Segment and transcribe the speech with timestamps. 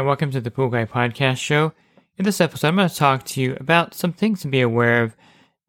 [0.00, 1.74] Hi, welcome to the Pool Guy Podcast Show.
[2.16, 5.02] In this episode, I'm going to talk to you about some things to be aware
[5.02, 5.14] of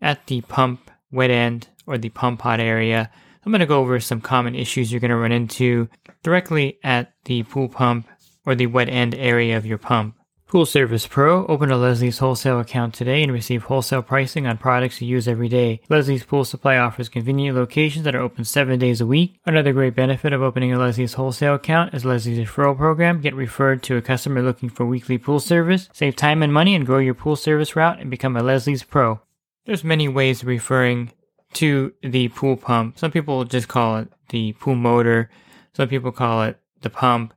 [0.02, 3.12] at the pump wet end or the pump pot area.
[3.46, 5.90] I'm going to go over some common issues you're going to run into
[6.24, 8.08] directly at the pool pump
[8.46, 10.16] or the wet end area of your pump.
[10.52, 15.00] Pool Service Pro, open a Leslie's wholesale account today and receive wholesale pricing on products
[15.00, 15.80] you use every day.
[15.88, 19.40] Leslie's Pool Supply offers convenient locations that are open seven days a week.
[19.46, 23.22] Another great benefit of opening a Leslie's wholesale account is Leslie's referral program.
[23.22, 26.86] Get referred to a customer looking for weekly pool service, save time and money, and
[26.86, 29.22] grow your pool service route and become a Leslie's Pro.
[29.66, 31.14] There's many ways of referring
[31.54, 33.00] to the pool pump.
[33.00, 35.30] Some people just call it the pool motor.
[35.74, 37.34] Some people call it the pump.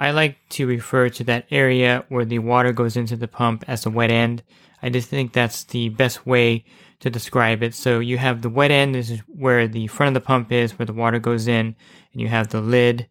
[0.00, 3.82] I like to refer to that area where the water goes into the pump as
[3.82, 4.42] the wet end.
[4.82, 6.64] I just think that's the best way
[7.00, 7.74] to describe it.
[7.74, 10.78] So you have the wet end, this is where the front of the pump is,
[10.78, 11.76] where the water goes in,
[12.12, 13.08] and you have the lid,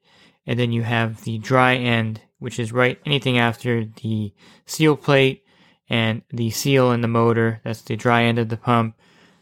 [0.47, 4.33] and then you have the dry end, which is right anything after the
[4.65, 5.43] seal plate
[5.89, 7.61] and the seal in the motor.
[7.63, 8.95] That's the dry end of the pump.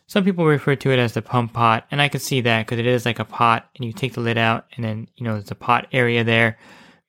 [0.05, 2.79] Some people refer to it as the pump pot, and I can see that because
[2.79, 5.35] it is like a pot, and you take the lid out, and then you know
[5.35, 6.57] there's a pot area there.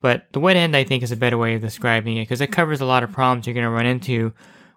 [0.01, 2.51] But the wet end, I think, is a better way of describing it because it
[2.51, 4.33] covers a lot of problems you're going to run into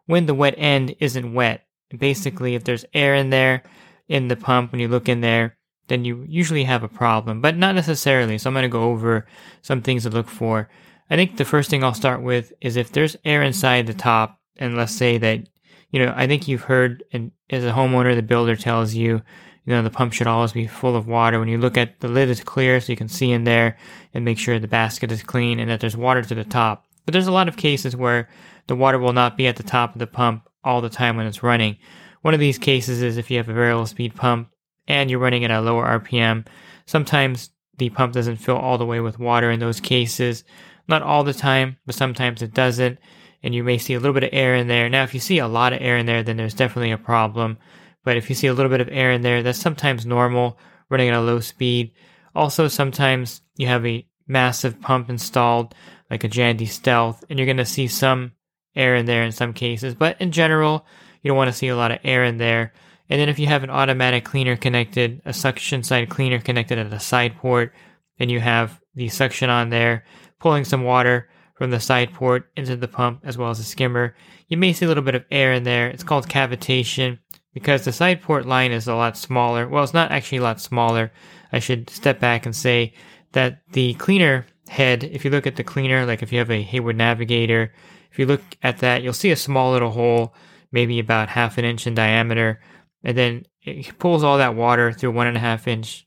[0.06, 1.64] when the wet end isn't wet.
[1.96, 3.62] Basically, if there's air in there
[4.08, 5.56] in the pump when you look in there,
[5.88, 8.38] then you usually have a problem, but not necessarily.
[8.38, 9.26] So I'm going to go over
[9.60, 10.68] some things to look for.
[11.10, 14.40] I think the first thing I'll start with is if there's air inside the top,
[14.56, 15.46] and let's say that,
[15.90, 19.22] you know, I think you've heard, and as a homeowner, the builder tells you,
[19.64, 21.38] you know, the pump should always be full of water.
[21.38, 23.76] When you look at the lid is clear so you can see in there
[24.12, 26.84] and make sure the basket is clean and that there's water to the top.
[27.04, 28.28] But there's a lot of cases where
[28.66, 31.26] the water will not be at the top of the pump all the time when
[31.26, 31.76] it's running.
[32.22, 34.48] One of these cases is if you have a variable speed pump
[34.88, 36.46] and you're running at a lower RPM.
[36.86, 40.44] Sometimes the pump doesn't fill all the way with water in those cases.
[40.88, 42.98] Not all the time, but sometimes it doesn't.
[43.42, 44.88] And you may see a little bit of air in there.
[44.88, 47.58] Now, if you see a lot of air in there, then there's definitely a problem.
[48.04, 50.58] But if you see a little bit of air in there, that's sometimes normal
[50.88, 51.92] running at a low speed.
[52.34, 55.74] Also, sometimes you have a massive pump installed,
[56.10, 58.32] like a Jandy Stealth, and you're going to see some
[58.74, 59.94] air in there in some cases.
[59.94, 60.86] But in general,
[61.22, 62.72] you don't want to see a lot of air in there.
[63.08, 66.92] And then if you have an automatic cleaner connected, a suction side cleaner connected at
[66.92, 67.74] a side port,
[68.18, 70.04] and you have the suction on there,
[70.38, 74.16] pulling some water from the side port into the pump as well as the skimmer,
[74.48, 75.88] you may see a little bit of air in there.
[75.88, 77.18] It's called cavitation
[77.54, 79.68] because the side port line is a lot smaller.
[79.68, 81.12] Well, it's not actually a lot smaller.
[81.52, 82.94] I should step back and say
[83.32, 86.62] that the cleaner head, if you look at the cleaner, like if you have a
[86.62, 87.72] Hayward Navigator,
[88.10, 90.34] if you look at that, you'll see a small little hole,
[90.70, 92.60] maybe about half an inch in diameter,
[93.04, 96.06] and then it pulls all that water through one and a half inch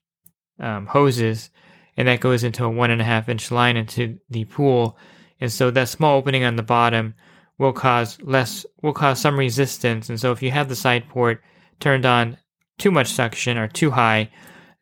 [0.59, 1.49] um, hoses,
[1.97, 4.97] and that goes into a one and a half inch line into the pool.
[5.39, 7.15] And so that small opening on the bottom
[7.57, 10.09] will cause less will cause some resistance.
[10.09, 11.41] And so if you have the side port
[11.79, 12.37] turned on
[12.77, 14.29] too much suction or too high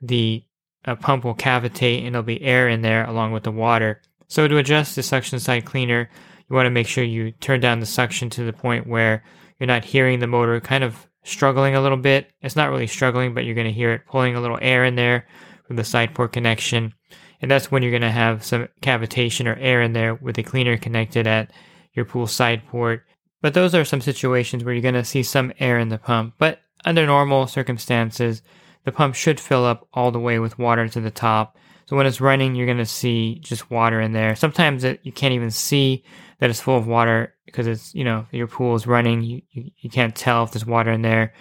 [0.01, 0.43] the
[0.85, 4.01] uh, pump will cavitate and there'll be air in there along with the water.
[4.27, 6.09] So to adjust the suction side cleaner
[6.49, 9.23] you want to make sure you turn down the suction to the point where
[9.59, 12.31] you're not hearing the motor kind of struggling a little bit.
[12.41, 14.95] It's not really struggling but you're going to hear it pulling a little air in
[14.95, 15.27] there
[15.67, 16.93] from the side port connection.
[17.41, 20.43] And that's when you're going to have some cavitation or air in there with the
[20.43, 21.51] cleaner connected at
[21.93, 23.05] your pool side port.
[23.41, 26.35] But those are some situations where you're going to see some air in the pump.
[26.37, 28.41] But under normal circumstances,
[28.85, 31.57] the pump should fill up all the way with water to the top.
[31.85, 34.35] So when it's running, you're going to see just water in there.
[34.35, 36.03] Sometimes it, you can't even see
[36.39, 39.21] that it's full of water because it's, you know, your pool is running.
[39.21, 41.33] You, you, you can't tell if there's water in there.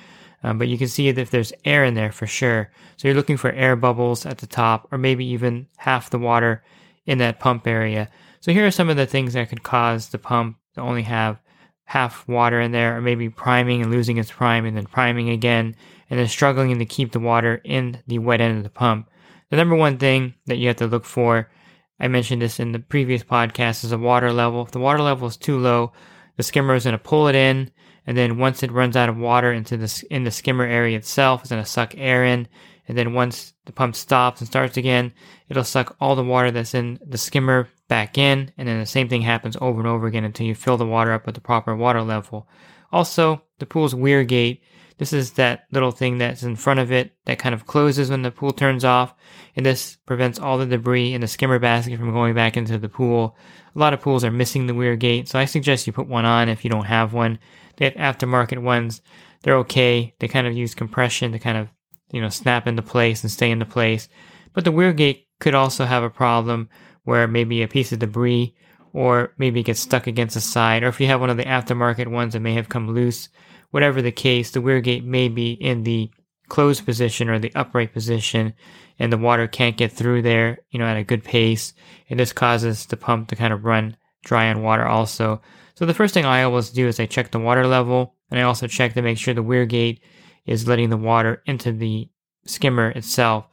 [0.42, 2.70] Um, but you can see if there's air in there for sure.
[2.96, 6.64] So you're looking for air bubbles at the top or maybe even half the water
[7.06, 8.08] in that pump area.
[8.42, 11.40] So here are some of the things that could cause the pump to only have
[11.84, 15.76] half water in there, or maybe priming and losing its prime and then priming again,
[16.10, 19.08] and then struggling to keep the water in the wet end of the pump.
[19.50, 21.52] The number one thing that you have to look for,
[22.00, 24.62] I mentioned this in the previous podcast, is a water level.
[24.62, 25.92] If the water level is too low,
[26.36, 27.70] the skimmer is going to pull it in,
[28.08, 31.42] and then once it runs out of water into the in the skimmer area itself,
[31.42, 32.48] it's going to suck air in,
[32.92, 35.14] and then once the pump stops and starts again,
[35.48, 39.08] it'll suck all the water that's in the skimmer back in, and then the same
[39.08, 41.74] thing happens over and over again until you fill the water up at the proper
[41.74, 42.46] water level.
[42.92, 44.62] Also, the pool's weir gate.
[44.98, 48.20] This is that little thing that's in front of it that kind of closes when
[48.20, 49.14] the pool turns off,
[49.56, 52.90] and this prevents all the debris in the skimmer basket from going back into the
[52.90, 53.38] pool.
[53.74, 56.26] A lot of pools are missing the weir gate, so I suggest you put one
[56.26, 57.38] on if you don't have one.
[57.78, 59.00] They have aftermarket ones,
[59.42, 60.14] they're okay.
[60.18, 61.68] They kind of use compression to kind of,
[62.12, 64.08] you know, snap into place and stay into place.
[64.52, 66.68] But the weir gate could also have a problem
[67.02, 68.54] where maybe a piece of debris
[68.92, 71.44] or maybe it gets stuck against the side, or if you have one of the
[71.44, 73.28] aftermarket ones that may have come loose,
[73.70, 76.10] whatever the case, the weir gate may be in the
[76.48, 78.52] closed position or the upright position,
[78.98, 81.72] and the water can't get through there, you know, at a good pace.
[82.10, 85.40] And this causes the pump to kind of run dry on water also.
[85.74, 88.42] So the first thing I always do is I check the water level, and I
[88.42, 90.02] also check to make sure the weir gate
[90.46, 92.08] is letting the water into the
[92.46, 93.46] skimmer itself.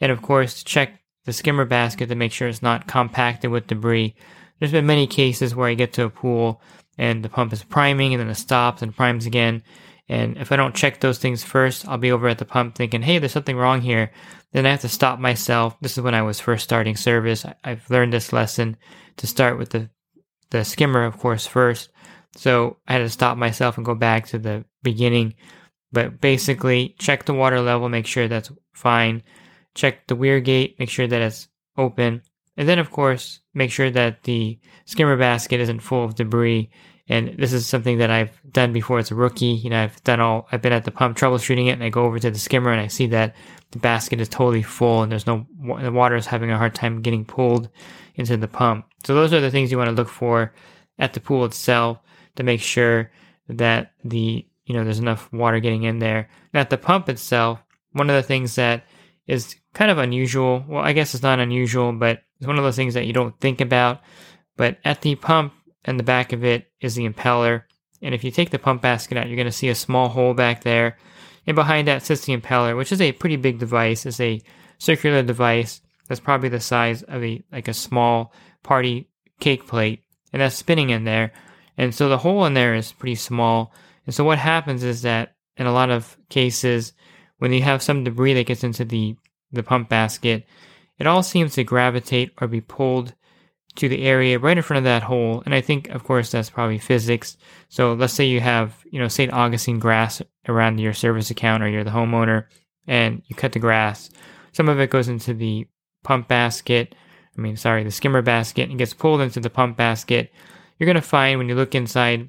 [0.00, 4.14] And of course, check the skimmer basket to make sure it's not compacted with debris.
[4.58, 6.62] There's been many cases where I get to a pool
[6.98, 9.62] and the pump is priming and then it stops and primes again.
[10.08, 13.02] And if I don't check those things first, I'll be over at the pump thinking,
[13.02, 14.10] hey, there's something wrong here.
[14.52, 15.76] Then I have to stop myself.
[15.80, 17.46] This is when I was first starting service.
[17.62, 18.76] I've learned this lesson
[19.18, 19.88] to start with the,
[20.50, 21.90] the skimmer, of course, first.
[22.34, 25.34] So I had to stop myself and go back to the beginning.
[25.92, 29.22] But basically, check the water level, make sure that's fine.
[29.74, 32.22] Check the weir gate, make sure that it's open.
[32.56, 36.70] And then, of course, make sure that the skimmer basket isn't full of debris.
[37.08, 39.46] And this is something that I've done before as a rookie.
[39.46, 42.04] You know, I've done all, I've been at the pump troubleshooting it and I go
[42.04, 43.34] over to the skimmer and I see that
[43.72, 45.46] the basket is totally full and there's no,
[45.80, 47.68] the water is having a hard time getting pulled
[48.14, 48.86] into the pump.
[49.04, 50.52] So those are the things you want to look for
[51.00, 51.98] at the pool itself
[52.36, 53.10] to make sure
[53.48, 56.28] that the, you know, there's enough water getting in there.
[56.54, 58.84] Now at the pump itself, one of the things that
[59.26, 60.64] is kind of unusual.
[60.68, 63.38] Well, I guess it's not unusual, but it's one of those things that you don't
[63.40, 64.00] think about.
[64.56, 67.64] But at the pump and the back of it is the impeller.
[68.00, 70.34] And if you take the pump basket out, you're going to see a small hole
[70.34, 70.98] back there.
[71.48, 74.06] And behind that sits the impeller, which is a pretty big device.
[74.06, 74.40] It's a
[74.78, 78.32] circular device that's probably the size of a like a small
[78.62, 79.08] party
[79.40, 81.32] cake plate, and that's spinning in there.
[81.78, 83.72] And so the hole in there is pretty small.
[84.06, 86.92] And so what happens is that in a lot of cases,
[87.38, 89.16] when you have some debris that gets into the,
[89.52, 90.46] the pump basket,
[90.98, 93.14] it all seems to gravitate or be pulled
[93.76, 95.42] to the area right in front of that hole.
[95.44, 97.36] And I think, of course, that's probably physics.
[97.68, 99.32] So let's say you have, you know, St.
[99.32, 102.46] Augustine grass around your service account or you're the homeowner
[102.86, 104.10] and you cut the grass.
[104.52, 105.66] Some of it goes into the
[106.02, 106.94] pump basket.
[107.36, 110.32] I mean, sorry, the skimmer basket and gets pulled into the pump basket.
[110.78, 112.28] You're going to find when you look inside,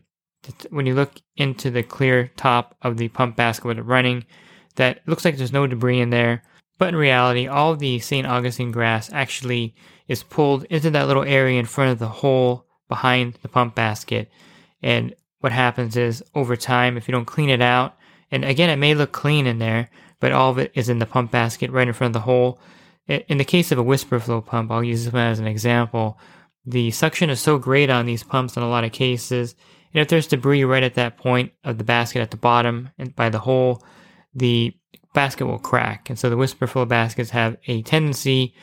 [0.69, 4.25] when you look into the clear top of the pump basket with it running,
[4.75, 6.43] that looks like there's no debris in there.
[6.77, 8.25] But in reality, all the St.
[8.25, 9.75] Augustine grass actually
[10.07, 14.31] is pulled into that little area in front of the hole behind the pump basket.
[14.81, 17.95] And what happens is over time, if you don't clean it out,
[18.31, 19.89] and again, it may look clean in there,
[20.19, 22.59] but all of it is in the pump basket right in front of the hole.
[23.07, 26.17] In the case of a Whisperflo pump, I'll use this one as an example.
[26.65, 29.55] The suction is so great on these pumps in a lot of cases.
[29.93, 33.15] And if there's debris right at that point of the basket at the bottom and
[33.15, 33.83] by the hole,
[34.33, 34.73] the
[35.13, 36.09] basket will crack.
[36.09, 38.56] And so the Whisperflo baskets have a tendency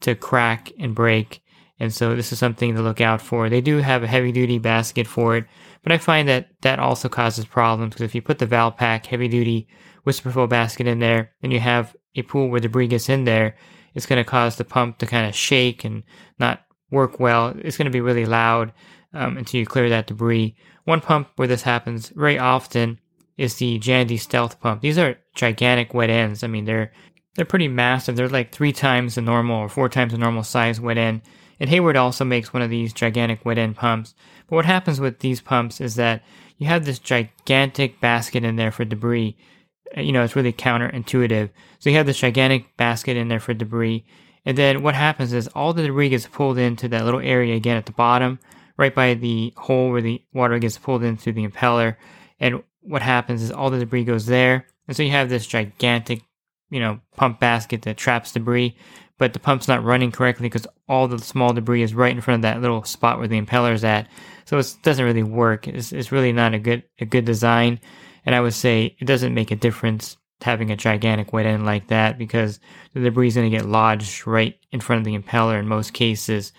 [0.00, 1.42] to crack and break.
[1.80, 3.48] And so this is something to look out for.
[3.48, 5.46] They do have a heavy duty basket for it,
[5.82, 9.28] but I find that that also causes problems because if you put the Valpak heavy
[9.28, 9.68] duty
[10.06, 13.56] Whisperflo basket in there and you have a pool where debris gets in there,
[13.94, 16.02] it's going to cause the pump to kind of shake and
[16.38, 17.54] not work well.
[17.58, 18.72] It's going to be really loud
[19.12, 20.56] um, until you clear that debris.
[20.84, 22.98] One pump where this happens very often
[23.36, 24.82] is the Jandy Stealth pump.
[24.82, 26.42] These are gigantic wet ends.
[26.42, 26.92] I mean, they're
[27.34, 28.16] they're pretty massive.
[28.16, 31.22] They're like three times the normal or four times the normal size wet end.
[31.60, 34.14] And Hayward also makes one of these gigantic wet end pumps.
[34.48, 36.22] But what happens with these pumps is that
[36.56, 39.36] you have this gigantic basket in there for debris.
[39.96, 41.50] Uh, you know, it's really counterintuitive.
[41.78, 44.04] So you have this gigantic basket in there for debris.
[44.44, 47.76] And then what happens is all the debris gets pulled into that little area again
[47.76, 48.38] at the bottom,
[48.78, 51.96] right by the hole where the water gets pulled in through the impeller.
[52.40, 54.66] And what happens is all the debris goes there.
[54.86, 56.22] And so you have this gigantic,
[56.70, 58.76] you know, pump basket that traps debris,
[59.18, 62.38] but the pump's not running correctly because all the small debris is right in front
[62.38, 64.08] of that little spot where the impeller is at.
[64.44, 65.68] So it doesn't really work.
[65.68, 67.80] It's, it's really not a good, a good design.
[68.24, 71.88] And I would say it doesn't make a difference having a gigantic wet end like
[71.88, 72.60] that because
[72.94, 75.92] the debris is going to get lodged right in front of the impeller in most
[75.92, 76.52] cases.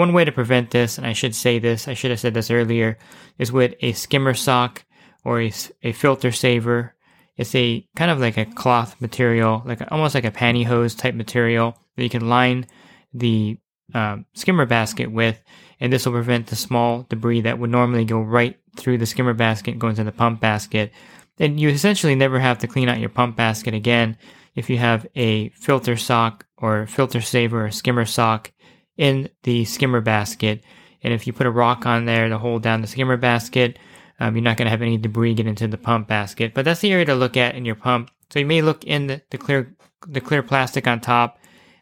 [0.00, 2.50] One way to prevent this, and I should say this, I should have said this
[2.50, 2.96] earlier,
[3.36, 4.82] is with a skimmer sock
[5.26, 6.94] or a filter saver.
[7.36, 11.76] It's a kind of like a cloth material, like almost like a pantyhose type material
[11.96, 12.64] that you can line
[13.12, 13.58] the
[13.92, 15.38] um, skimmer basket with,
[15.80, 19.34] and this will prevent the small debris that would normally go right through the skimmer
[19.34, 20.92] basket go into the pump basket.
[21.38, 24.16] And you essentially never have to clean out your pump basket again
[24.54, 28.50] if you have a filter sock or filter saver or skimmer sock
[28.96, 30.62] in the skimmer basket.
[31.02, 33.78] And if you put a rock on there to hold down the skimmer basket,
[34.18, 36.52] um, you're not going to have any debris get into the pump basket.
[36.54, 38.10] But that's the area to look at in your pump.
[38.30, 39.74] So you may look in the, the clear
[40.06, 41.38] the clear plastic on top.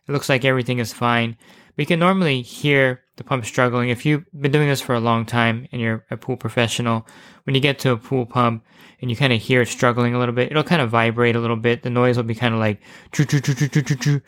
[0.07, 1.37] It looks like everything is fine.
[1.77, 3.91] But you can normally hear the pump struggling.
[3.91, 7.07] If you've been doing this for a long time and you're a pool professional,
[7.45, 8.65] when you get to a pool pump
[9.01, 11.41] and you kind of hear it struggling a little bit, it'll kind of vibrate a
[11.41, 11.83] little bit.
[11.83, 12.81] The noise will be kind of like
[13.13, 14.21] choo choo choo choo choo choo choo.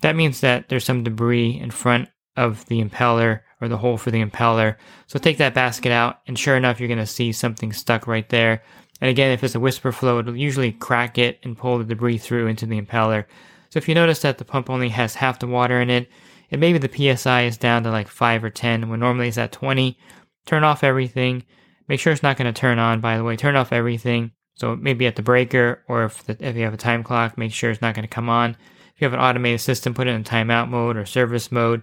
[0.00, 4.10] That means that there's some debris in front of the impeller or the hole for
[4.10, 4.76] the impeller.
[5.06, 8.28] So take that basket out, and sure enough, you're going to see something stuck right
[8.28, 8.62] there.
[9.00, 12.46] And again, if it's a Whisperflo, it'll usually crack it and pull the debris through
[12.46, 13.24] into the impeller.
[13.70, 16.08] So if you notice that the pump only has half the water in it,
[16.50, 19.52] and maybe the PSI is down to like 5 or 10 when normally it's at
[19.52, 19.98] 20,
[20.46, 21.44] turn off everything.
[21.88, 23.36] Make sure it's not going to turn on, by the way.
[23.36, 24.32] Turn off everything.
[24.54, 27.52] So maybe at the breaker, or if, the, if you have a time clock, make
[27.52, 28.56] sure it's not going to come on.
[28.94, 31.82] If you have an automated system, put it in timeout mode or service mode.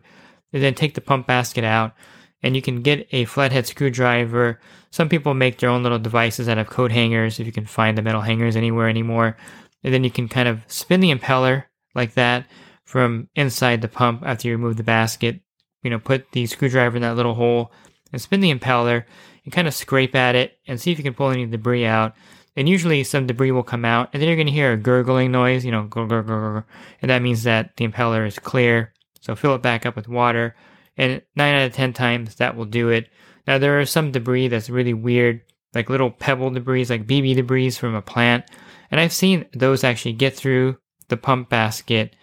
[0.53, 1.93] And then take the pump basket out.
[2.41, 4.60] And you can get a flathead screwdriver.
[4.91, 7.98] Some people make their own little devices out of coat hangers, if you can find
[7.98, 9.36] the metal hangers anywhere anymore.
[9.83, 12.45] And then you can kind of spin the impeller like that
[12.83, 15.41] from inside the pump after you remove the basket.
[15.81, 17.72] You know, put the screwdriver in that little hole
[18.12, 19.05] and spin the impeller
[19.43, 22.13] and kind of scrape at it and see if you can pull any debris out.
[22.55, 25.31] And usually some debris will come out, and then you're going to hear a gurgling
[25.31, 26.63] noise, you know, gurg, gurg, gurg,
[27.01, 28.92] and that means that the impeller is clear.
[29.24, 30.53] So fill it back up with water,
[30.98, 33.08] and nine out of ten times that will do it.
[33.48, 35.42] Now there are some debris that's really weird,
[35.74, 38.44] like little pebble debris, like BB debris from a plant,
[38.92, 40.77] and I've seen those actually get through
[41.08, 42.15] the pump basket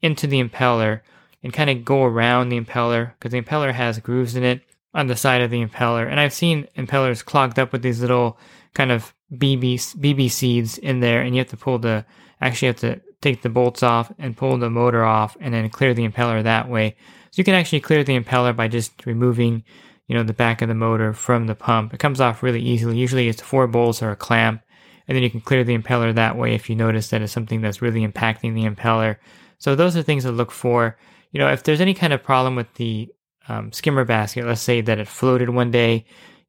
[0.00, 1.00] into the impeller
[1.42, 4.62] and kind of go around the impeller because the impeller has grooves in it
[4.94, 6.08] on the side of the impeller.
[6.08, 8.38] And I've seen impellers clogged up with these little
[8.74, 12.06] kind of BB, BB seeds in there, and you have to pull the,
[12.40, 15.94] actually have to take the bolts off and pull the motor off and then clear
[15.94, 16.94] the impeller that way.
[17.30, 19.64] So you can actually clear the impeller by just removing,
[20.06, 21.92] you know, the back of the motor from the pump.
[21.92, 22.96] It comes off really easily.
[22.96, 24.62] Usually it's four bolts or a clamp,
[25.08, 27.60] and then you can clear the impeller that way if you notice that it's something
[27.60, 29.16] that's really impacting the impeller.
[29.58, 30.96] So those are things to look for.
[31.32, 33.12] You know, if there's any kind of problem with the
[33.48, 36.06] um, skimmer basket, let's say that it floated one day,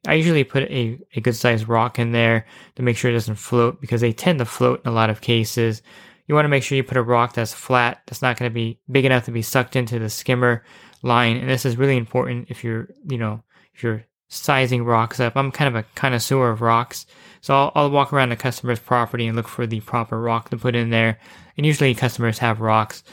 [0.07, 3.35] I usually put a, a good sized rock in there to make sure it doesn't
[3.35, 5.81] float because they tend to float in a lot of cases.
[6.27, 8.53] You want to make sure you put a rock that's flat, that's not going to
[8.53, 10.63] be big enough to be sucked into the skimmer
[11.03, 11.37] line.
[11.37, 15.35] And this is really important if you're, you know, if you're sizing rocks up.
[15.35, 17.05] I'm kind of a connoisseur of rocks.
[17.41, 20.57] So I'll, I'll walk around the customer's property and look for the proper rock to
[20.57, 21.19] put in there.
[21.57, 23.03] And usually customers have rocks.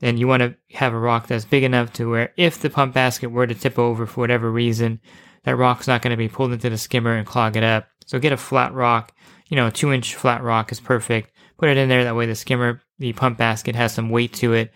[0.00, 2.94] And you want to have a rock that's big enough to where if the pump
[2.94, 5.00] basket were to tip over for whatever reason,
[5.44, 7.86] that rock's not going to be pulled into the skimmer and clog it up.
[8.06, 9.14] So get a flat rock.
[9.48, 11.31] You know, a two inch flat rock is perfect.
[11.62, 12.02] Put it in there.
[12.02, 14.72] That way the skimmer, the pump basket has some weight to it.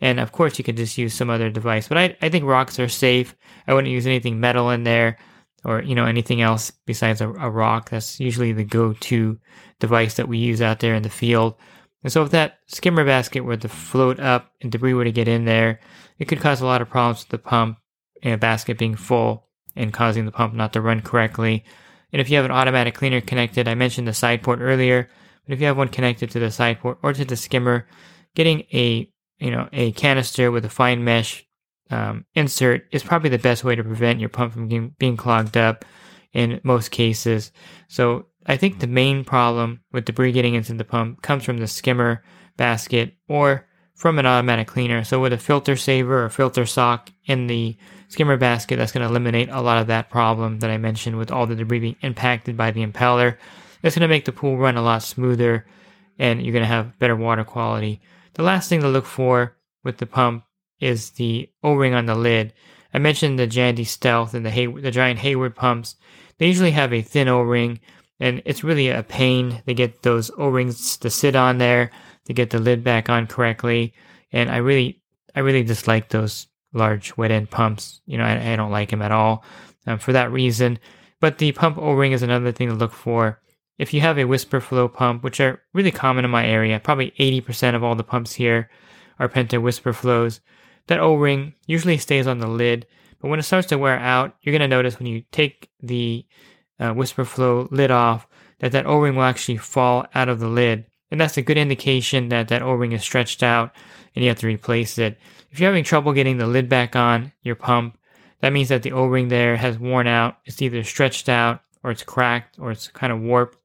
[0.00, 1.88] And of course, you could just use some other device.
[1.88, 3.34] But I, I think rocks are safe.
[3.66, 5.18] I wouldn't use anything metal in there
[5.64, 7.90] or, you know, anything else besides a, a rock.
[7.90, 9.36] That's usually the go to
[9.80, 11.56] device that we use out there in the field.
[12.04, 15.26] And so if that skimmer basket were to float up and debris were to get
[15.26, 15.80] in there,
[16.20, 17.78] it could cause a lot of problems with the pump
[18.22, 21.64] and basket being full and causing the pump not to run correctly.
[22.12, 25.10] And if you have an automatic cleaner connected, I mentioned the side port earlier,
[25.48, 27.86] but if you have one connected to the side port or to the skimmer,
[28.34, 31.46] getting a you know a canister with a fine mesh
[31.90, 35.56] um, insert is probably the best way to prevent your pump from being, being clogged
[35.56, 35.86] up
[36.34, 37.50] in most cases.
[37.88, 41.66] So I think the main problem with debris getting into the pump comes from the
[41.66, 42.22] skimmer
[42.58, 45.02] basket or from an automatic cleaner.
[45.02, 47.76] So with a filter saver or filter sock in the
[48.08, 51.30] skimmer basket, that's going to eliminate a lot of that problem that I mentioned with
[51.30, 53.38] all the debris being impacted by the impeller.
[53.82, 55.66] It's going to make the pool run a lot smoother
[56.18, 58.00] and you're going to have better water quality.
[58.34, 60.44] The last thing to look for with the pump
[60.80, 62.52] is the O-ring on the lid.
[62.92, 65.96] I mentioned the Jandy Stealth and the Hay- the Giant Hayward pumps.
[66.38, 67.80] They usually have a thin O-ring,
[68.20, 71.90] and it's really a pain to get those O-rings to sit on there
[72.26, 73.94] to get the lid back on correctly.
[74.32, 75.02] And I really,
[75.34, 78.00] I really dislike those large wet end pumps.
[78.06, 79.44] You know, I, I don't like them at all
[79.86, 80.78] um, for that reason.
[81.20, 83.40] But the pump O-ring is another thing to look for.
[83.78, 87.74] If you have a Whisperflo pump, which are really common in my area, probably 80%
[87.74, 88.68] of all the pumps here
[89.18, 90.40] are Pentair Whisperflos,
[90.88, 92.86] that O-ring usually stays on the lid.
[93.20, 96.26] But when it starts to wear out, you're going to notice when you take the
[96.80, 98.26] uh, Whisperflo lid off
[98.58, 100.84] that that O-ring will actually fall out of the lid.
[101.10, 103.74] And that's a good indication that that O-ring is stretched out
[104.14, 105.18] and you have to replace it.
[105.50, 107.96] If you're having trouble getting the lid back on your pump,
[108.40, 110.38] that means that the O-ring there has worn out.
[110.44, 113.58] It's either stretched out or it's cracked or it's kind of warped.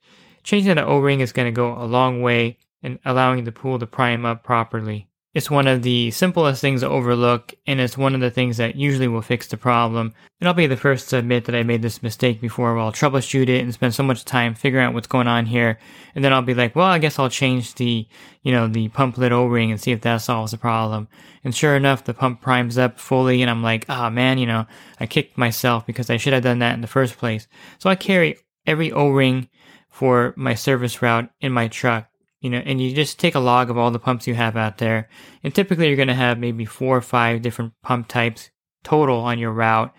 [0.44, 3.88] Changing the O-ring is going to go a long way in allowing the pool to
[3.88, 5.08] prime up properly.
[5.34, 8.76] It's one of the simplest things to overlook, and it's one of the things that
[8.76, 10.14] usually will fix the problem.
[10.40, 12.92] And I'll be the first to admit that I made this mistake before where I'll
[12.92, 15.80] troubleshoot it and spend so much time figuring out what's going on here.
[16.14, 18.08] And then I'll be like, well, I guess I'll change the,
[18.44, 21.08] you know, the pump lid O-ring and see if that solves the problem.
[21.44, 24.46] And sure enough, the pump primes up fully, and I'm like, ah, oh, man, you
[24.46, 24.68] know,
[25.00, 27.48] I kicked myself because I should have done that in the first place.
[27.80, 29.50] So I carry every O-ring
[29.94, 32.10] for my service route in my truck
[32.44, 34.78] you know, and you just take a log of all the pumps you have out
[34.78, 35.08] there.
[35.46, 38.52] And typically you're going to have maybe four or five different pump types
[38.84, 39.96] total on your route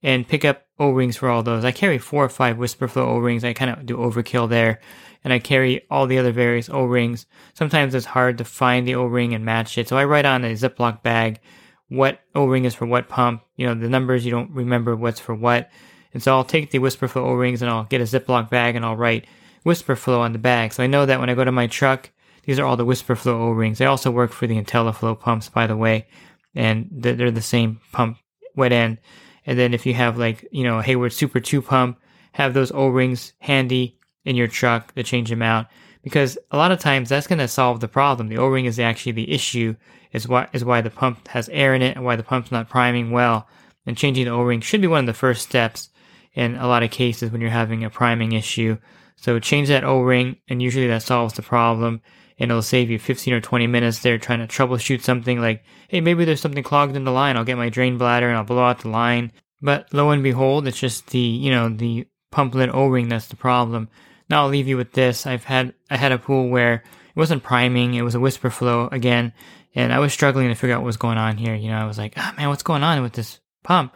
[0.00, 1.64] and pick up O-rings for all those.
[1.64, 3.42] I carry four or five Whisperflo O-rings.
[3.42, 4.78] I kind of do overkill there.
[5.24, 7.26] And I carry all the other various O-rings.
[7.54, 9.88] Sometimes it's hard to find the O-ring and match it.
[9.88, 11.40] So I write on a Ziploc bag
[11.88, 13.42] what O-ring is for what pump.
[13.56, 15.68] You know, the numbers you don't remember what's for what.
[16.14, 18.96] And so I'll take the Whisperflo O-rings and I'll get a Ziploc bag and I'll
[18.96, 19.26] write
[19.64, 20.72] Whisperflo on the bag.
[20.72, 22.10] So I know that when I go to my truck,
[22.44, 23.78] these are all the Whisperflo O-rings.
[23.78, 26.06] They also work for the IntelliFlo pumps, by the way,
[26.54, 28.18] and they're the same pump
[28.56, 28.98] wet end.
[29.46, 31.98] And then if you have like, you know, Hayward Super 2 pump,
[32.32, 35.66] have those O-rings handy in your truck to change them out.
[36.02, 38.28] Because a lot of times that's going to solve the problem.
[38.28, 39.74] The O-ring is actually the issue,
[40.12, 42.68] is why, is why the pump has air in it and why the pump's not
[42.68, 43.48] priming well.
[43.84, 45.90] And changing the O-ring should be one of the first steps
[46.38, 48.78] in a lot of cases when you're having a priming issue.
[49.16, 52.00] So change that O-ring and usually that solves the problem
[52.38, 56.00] and it'll save you 15 or 20 minutes there trying to troubleshoot something like, hey,
[56.00, 57.36] maybe there's something clogged in the line.
[57.36, 59.32] I'll get my drain bladder and I'll blow out the line.
[59.60, 63.34] But lo and behold, it's just the, you know, the pump lid O-ring that's the
[63.34, 63.88] problem.
[64.30, 65.26] Now I'll leave you with this.
[65.26, 67.94] I've had, I had a pool where it wasn't priming.
[67.94, 69.32] It was a Whisperflo again.
[69.74, 71.56] And I was struggling to figure out what was going on here.
[71.56, 73.92] You know, I was like, oh man, what's going on with this pump?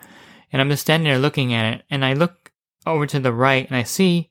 [0.52, 2.52] And I'm just standing there looking at it and I look
[2.86, 4.30] over to the right and I see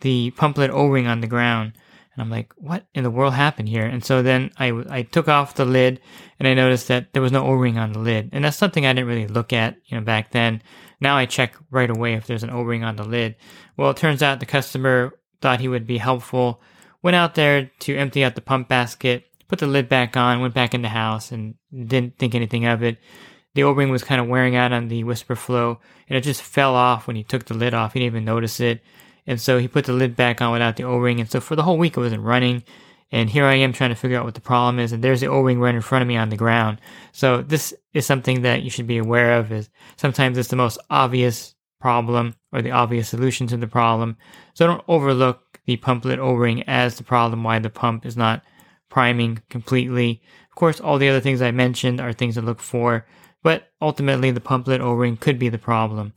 [0.00, 1.74] the pump lid O-ring on the ground.
[2.14, 3.86] And I'm like, what in the world happened here?
[3.86, 6.00] And so then I, I took off the lid
[6.38, 8.30] and I noticed that there was no O-ring on the lid.
[8.32, 10.62] And that's something I didn't really look at, you know, back then.
[11.00, 13.36] Now I check right away if there's an O-ring on the lid.
[13.76, 16.60] Well, it turns out the customer thought he would be helpful,
[17.02, 20.54] went out there to empty out the pump basket, put the lid back on, went
[20.54, 22.98] back in the house and didn't think anything of it.
[23.54, 27.06] The O-ring was kind of wearing out on the Whisperflo and it just fell off
[27.06, 27.92] when he took the lid off.
[27.92, 28.82] He didn't even notice it.
[29.26, 31.20] And so he put the lid back on without the O-ring.
[31.20, 32.62] And so for the whole week it wasn't running.
[33.12, 34.92] And here I am trying to figure out what the problem is.
[34.92, 36.80] And there's the O-ring right in front of me on the ground.
[37.12, 40.78] So this is something that you should be aware of is sometimes it's the most
[40.88, 44.16] obvious problem or the obvious solution to the problem.
[44.54, 48.44] So don't overlook the pump lid O-ring as the problem why the pump is not
[48.88, 50.22] priming completely.
[50.50, 53.06] Of course, all the other things I mentioned are things to look for,
[53.42, 56.12] but ultimately the pump lid O-ring could be the problem.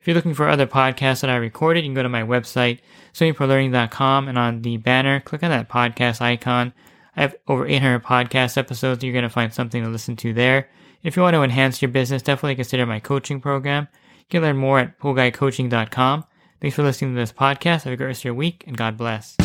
[0.00, 2.80] If you're looking for other podcasts that I recorded, you can go to my website,
[3.14, 6.72] swimmingpoollearning.com, and on the banner, click on that podcast icon.
[7.16, 9.02] I have over 800 podcast episodes.
[9.02, 10.68] You're going to find something to listen to there.
[11.02, 13.88] If you want to enhance your business, definitely consider my coaching program.
[14.18, 16.24] You can learn more at poolguycoaching.com.
[16.60, 17.82] Thanks for listening to this podcast.
[17.82, 19.36] Have a great rest of your week, and God bless.
[19.36, 19.44] The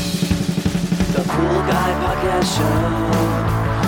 [1.19, 2.63] Pool Guy Podcast Show.